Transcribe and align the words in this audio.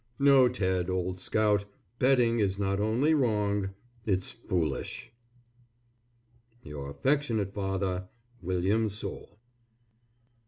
No 0.17 0.49
Ted, 0.49 0.89
old 0.89 1.19
scout, 1.19 1.65
betting 1.99 2.39
is 2.39 2.57
not 2.57 2.79
only 2.79 3.13
wrong, 3.13 3.69
it's 4.03 4.31
foolish. 4.31 5.11
Your 6.63 6.89
affectionate 6.89 7.53
father, 7.53 8.07
WILLIAM 8.41 8.89
SOULE. 8.89 9.37